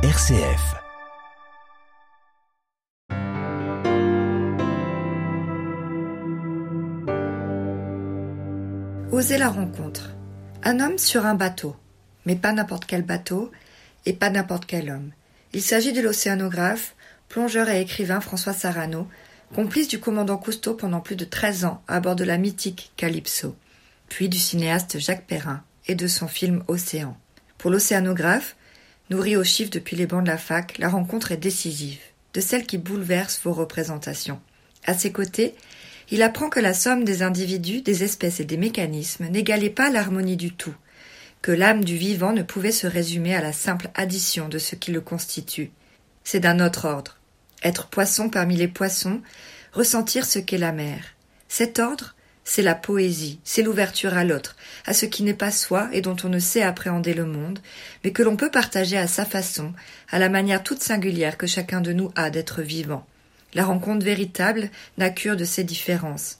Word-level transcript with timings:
RCF. 0.00 0.76
Oser 9.10 9.38
la 9.38 9.48
rencontre. 9.48 10.10
Un 10.62 10.78
homme 10.78 10.98
sur 10.98 11.26
un 11.26 11.34
bateau. 11.34 11.74
Mais 12.26 12.36
pas 12.36 12.52
n'importe 12.52 12.84
quel 12.84 13.02
bateau 13.02 13.50
et 14.06 14.12
pas 14.12 14.30
n'importe 14.30 14.66
quel 14.66 14.88
homme. 14.88 15.10
Il 15.52 15.62
s'agit 15.62 15.92
de 15.92 16.00
l'océanographe, 16.00 16.94
plongeur 17.28 17.68
et 17.68 17.80
écrivain 17.80 18.20
François 18.20 18.52
Sarano, 18.52 19.08
complice 19.52 19.88
du 19.88 19.98
commandant 19.98 20.36
Cousteau 20.36 20.74
pendant 20.74 21.00
plus 21.00 21.16
de 21.16 21.24
13 21.24 21.64
ans 21.64 21.82
à 21.88 21.98
bord 21.98 22.14
de 22.14 22.22
la 22.22 22.38
mythique 22.38 22.92
Calypso, 22.96 23.56
puis 24.08 24.28
du 24.28 24.38
cinéaste 24.38 25.00
Jacques 25.00 25.26
Perrin 25.26 25.64
et 25.88 25.96
de 25.96 26.06
son 26.06 26.28
film 26.28 26.62
Océan. 26.68 27.18
Pour 27.58 27.72
l'océanographe, 27.72 28.54
nourri 29.10 29.36
aux 29.36 29.44
chiffres 29.44 29.70
depuis 29.70 29.96
les 29.96 30.06
bancs 30.06 30.22
de 30.22 30.30
la 30.30 30.38
fac, 30.38 30.78
la 30.78 30.88
rencontre 30.88 31.32
est 31.32 31.36
décisive, 31.36 32.00
de 32.34 32.40
celle 32.40 32.66
qui 32.66 32.78
bouleverse 32.78 33.40
vos 33.42 33.52
représentations. 33.52 34.40
À 34.84 34.94
ses 34.94 35.12
côtés, 35.12 35.54
il 36.10 36.22
apprend 36.22 36.48
que 36.48 36.60
la 36.60 36.74
somme 36.74 37.04
des 37.04 37.22
individus, 37.22 37.82
des 37.82 38.04
espèces 38.04 38.40
et 38.40 38.44
des 38.44 38.56
mécanismes 38.56 39.28
n'égalait 39.28 39.70
pas 39.70 39.90
l'harmonie 39.90 40.36
du 40.36 40.52
tout, 40.52 40.74
que 41.42 41.52
l'âme 41.52 41.84
du 41.84 41.96
vivant 41.96 42.32
ne 42.32 42.42
pouvait 42.42 42.72
se 42.72 42.86
résumer 42.86 43.34
à 43.34 43.42
la 43.42 43.52
simple 43.52 43.90
addition 43.94 44.48
de 44.48 44.58
ce 44.58 44.74
qui 44.74 44.90
le 44.90 45.00
constitue. 45.00 45.70
C'est 46.24 46.40
d'un 46.40 46.64
autre 46.64 46.86
ordre. 46.86 47.16
Être 47.62 47.88
poisson 47.88 48.28
parmi 48.30 48.56
les 48.56 48.68
poissons, 48.68 49.20
ressentir 49.72 50.24
ce 50.24 50.38
qu'est 50.38 50.58
la 50.58 50.72
mer. 50.72 51.14
Cet 51.48 51.78
ordre, 51.78 52.14
c'est 52.48 52.62
la 52.62 52.74
poésie, 52.74 53.40
c'est 53.44 53.62
l'ouverture 53.62 54.16
à 54.16 54.24
l'autre, 54.24 54.56
à 54.86 54.94
ce 54.94 55.04
qui 55.04 55.22
n'est 55.22 55.34
pas 55.34 55.50
soi 55.50 55.90
et 55.92 56.00
dont 56.00 56.16
on 56.24 56.30
ne 56.30 56.38
sait 56.38 56.62
appréhender 56.62 57.12
le 57.12 57.26
monde, 57.26 57.58
mais 58.02 58.10
que 58.10 58.22
l'on 58.22 58.36
peut 58.36 58.50
partager 58.50 58.96
à 58.96 59.06
sa 59.06 59.26
façon, 59.26 59.74
à 60.08 60.18
la 60.18 60.30
manière 60.30 60.62
toute 60.62 60.82
singulière 60.82 61.36
que 61.36 61.46
chacun 61.46 61.82
de 61.82 61.92
nous 61.92 62.10
a 62.16 62.30
d'être 62.30 62.62
vivant. 62.62 63.06
La 63.52 63.66
rencontre 63.66 64.02
véritable 64.02 64.70
n'a 64.96 65.10
cure 65.10 65.36
de 65.36 65.44
ces 65.44 65.62
différences, 65.62 66.38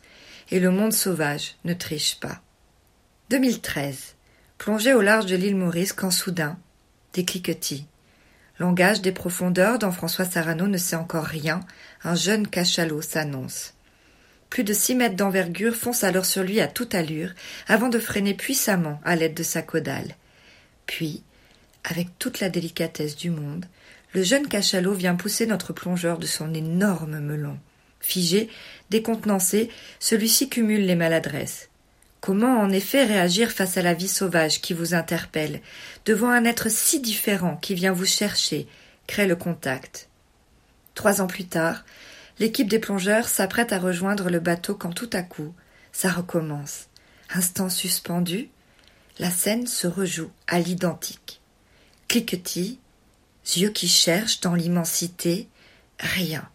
et 0.50 0.61
le 0.61 0.70
monde 0.70 0.95
sauvage 0.95 1.56
ne 1.67 1.75
triche 1.75 2.19
pas. 2.19 2.41
2013. 3.28 4.15
Plongé 4.56 4.95
au 4.95 5.03
large 5.03 5.27
de 5.27 5.37
l'île 5.37 5.56
Maurice 5.56 5.93
quand 5.93 6.11
soudain, 6.11 6.59
des 7.12 7.27
cliquetis. 7.27 7.87
Langage 8.59 9.03
des 9.03 9.12
profondeurs 9.12 9.78
dont 9.78 9.93
François 9.93 10.25
Sarano 10.25 10.69
ne 10.69 10.78
sait 10.78 10.97
encore 10.97 11.27
rien, 11.27 11.61
un 12.03 12.15
jeune 12.15 12.48
cachalot 12.48 13.03
s'annonce. 13.03 13.75
Plus 14.51 14.65
de 14.65 14.73
six 14.73 14.95
mètres 14.95 15.17
d'envergure 15.17 15.75
fonce 15.75 16.05
alors 16.05 16.27
sur 16.27 16.43
lui 16.43 16.61
à 16.61 16.69
toute 16.69 16.95
allure, 16.95 17.33
avant 17.67 17.89
de 17.89 17.99
freiner 17.99 18.35
puissamment 18.35 19.01
à 19.05 19.15
l'aide 19.17 19.35
de 19.35 19.43
sa 19.43 19.63
caudale. 19.63 20.15
Puis, 20.87 21.23
avec 21.85 22.19
toute 22.19 22.41
la 22.41 22.49
délicatesse 22.49 23.17
du 23.17 23.31
monde, 23.31 23.67
le 24.15 24.23
jeune 24.23 24.49
cachalot 24.49 24.95
vient 24.95 25.15
pousser 25.15 25.47
notre 25.47 25.73
plongeur 25.73 26.19
de 26.19 26.27
son 26.27 26.55
énorme 26.55 27.21
melon. 27.21 27.59
Figé, 28.01 28.49
décontenancé, 28.91 29.71
celui-ci 30.01 30.49
cumule 30.49 30.87
les 30.87 30.95
maladresses. 30.95 31.69
Comment 32.21 32.59
en 32.59 32.71
effet 32.71 33.05
réagir 33.05 33.51
face 33.51 33.77
à 33.77 33.83
la 33.83 33.95
vie 33.95 34.09
sauvage 34.09 34.61
qui 34.61 34.73
vous 34.73 34.95
interpelle, 34.95 35.61
devant 36.05 36.31
un 36.31 36.45
être 36.45 36.71
si 36.71 37.01
différent 37.01 37.57
qui 37.57 37.75
vient 37.75 37.93
vous 37.93 38.07
chercher, 38.07 38.67
crée 39.07 39.27
le 39.27 39.37
contact. 39.37 40.09
Trois 40.95 41.21
ans 41.21 41.27
plus 41.27 41.47
tard, 41.47 41.85
l'équipe 42.39 42.69
des 42.69 42.78
plongeurs 42.78 43.28
s'apprête 43.28 43.72
à 43.72 43.78
rejoindre 43.78 44.31
le 44.31 44.41
bateau 44.41 44.75
quand 44.75 44.92
tout 44.92 45.11
à 45.12 45.22
coup, 45.22 45.55
ça 45.92 46.11
recommence. 46.11 46.89
Instant 47.34 47.69
suspendu, 47.69 48.48
la 49.19 49.31
scène 49.31 49.67
se 49.67 49.86
rejoue 49.86 50.31
à 50.47 50.61
l'identique. 50.61 51.41
Cliquetis, 52.09 52.78
yeux 53.56 53.70
qui 53.70 53.89
cherchent 53.89 54.41
dans 54.41 54.55
l'immensité, 54.55 55.48
rien. 55.98 56.48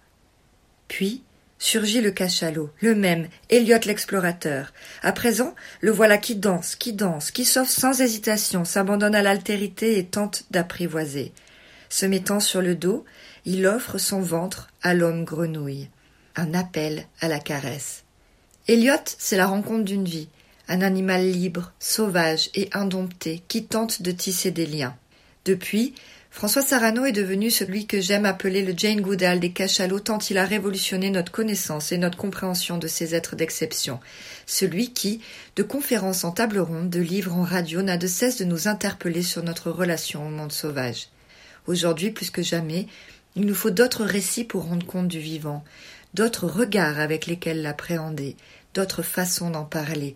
Puis, 0.87 1.23
surgit 1.59 2.01
le 2.01 2.11
cachalot, 2.11 2.69
le 2.81 2.95
même, 2.95 3.27
Elliot 3.49 3.79
l'explorateur. 3.85 4.73
À 5.01 5.11
présent, 5.11 5.55
le 5.81 5.91
voilà 5.91 6.17
qui 6.17 6.35
danse, 6.35 6.75
qui 6.75 6.93
danse, 6.93 7.31
qui 7.31 7.45
s'offre 7.45 7.71
sans 7.71 8.01
hésitation, 8.01 8.65
s'abandonne 8.65 9.15
à 9.15 9.21
l'altérité 9.21 9.97
et 9.97 10.05
tente 10.05 10.45
d'apprivoiser. 10.51 11.33
Se 11.93 12.07
mettant 12.07 12.39
sur 12.39 12.63
le 12.63 12.73
dos, 12.73 13.05
il 13.45 13.67
offre 13.67 13.99
son 13.99 14.19
ventre 14.19 14.67
à 14.81 14.95
l'homme 14.95 15.25
grenouille. 15.25 15.89
Un 16.35 16.55
appel 16.55 17.05
à 17.21 17.27
la 17.27 17.37
caresse. 17.37 18.03
Elliot, 18.67 18.95
c'est 19.05 19.37
la 19.37 19.45
rencontre 19.45 19.83
d'une 19.83 20.03
vie, 20.03 20.27
un 20.67 20.81
animal 20.81 21.29
libre, 21.29 21.71
sauvage 21.77 22.49
et 22.55 22.67
indompté 22.73 23.43
qui 23.47 23.65
tente 23.65 24.01
de 24.01 24.09
tisser 24.09 24.49
des 24.49 24.65
liens. 24.65 24.95
Depuis, 25.45 25.93
François 26.31 26.63
Sarano 26.63 27.05
est 27.05 27.11
devenu 27.11 27.51
celui 27.51 27.85
que 27.85 28.01
j'aime 28.01 28.25
appeler 28.25 28.63
le 28.63 28.73
Jane 28.75 29.01
Goodall 29.01 29.39
des 29.39 29.51
cachalots 29.51 29.99
tant 29.99 30.17
il 30.17 30.39
a 30.39 30.45
révolutionné 30.45 31.11
notre 31.11 31.31
connaissance 31.31 31.91
et 31.91 31.99
notre 31.99 32.17
compréhension 32.17 32.79
de 32.79 32.87
ces 32.87 33.13
êtres 33.13 33.35
d'exception. 33.35 33.99
Celui 34.47 34.93
qui, 34.93 35.21
de 35.55 35.61
conférences 35.61 36.23
en 36.23 36.31
table 36.31 36.57
ronde, 36.57 36.89
de 36.89 37.01
livres 37.01 37.35
en 37.35 37.43
radio, 37.43 37.83
n'a 37.83 37.97
de 37.97 38.07
cesse 38.07 38.39
de 38.39 38.45
nous 38.45 38.67
interpeller 38.67 39.21
sur 39.21 39.43
notre 39.43 39.69
relation 39.69 40.25
au 40.25 40.31
monde 40.31 40.51
sauvage. 40.51 41.09
Aujourd'hui, 41.67 42.11
plus 42.11 42.29
que 42.29 42.41
jamais, 42.41 42.87
il 43.35 43.45
nous 43.45 43.55
faut 43.55 43.69
d'autres 43.69 44.05
récits 44.05 44.43
pour 44.43 44.65
rendre 44.65 44.85
compte 44.85 45.07
du 45.07 45.19
vivant, 45.19 45.63
d'autres 46.13 46.47
regards 46.47 46.99
avec 46.99 47.25
lesquels 47.25 47.61
l'appréhender, 47.61 48.35
d'autres 48.73 49.01
façons 49.01 49.49
d'en 49.49 49.65
parler. 49.65 50.15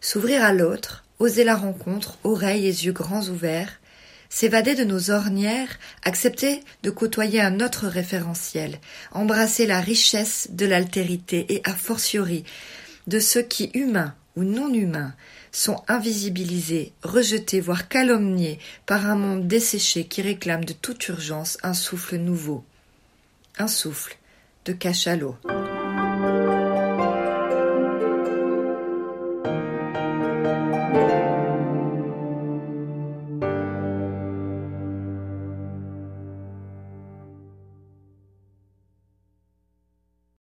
S'ouvrir 0.00 0.42
à 0.42 0.52
l'autre, 0.52 1.04
oser 1.18 1.44
la 1.44 1.54
rencontre, 1.54 2.18
oreilles 2.24 2.66
et 2.66 2.84
yeux 2.84 2.92
grands 2.92 3.28
ouverts, 3.28 3.80
s'évader 4.30 4.74
de 4.74 4.84
nos 4.84 5.10
ornières, 5.10 5.78
accepter 6.04 6.62
de 6.82 6.90
côtoyer 6.90 7.40
un 7.40 7.60
autre 7.60 7.86
référentiel, 7.86 8.78
embrasser 9.12 9.66
la 9.66 9.80
richesse 9.80 10.48
de 10.50 10.66
l'altérité 10.66 11.46
et 11.52 11.60
a 11.64 11.74
fortiori 11.74 12.44
de 13.06 13.18
ceux 13.18 13.42
qui, 13.42 13.70
humains 13.74 14.14
non 14.44 14.72
humains, 14.72 15.14
sont 15.52 15.82
invisibilisés, 15.88 16.92
rejetés, 17.02 17.60
voire 17.60 17.88
calomniés 17.88 18.58
par 18.86 19.06
un 19.06 19.16
monde 19.16 19.46
desséché 19.46 20.04
qui 20.04 20.22
réclame 20.22 20.64
de 20.64 20.72
toute 20.72 21.08
urgence 21.08 21.58
un 21.62 21.74
souffle 21.74 22.16
nouveau. 22.16 22.64
Un 23.58 23.68
souffle 23.68 24.16
de 24.64 24.72
cachalot. 24.72 25.36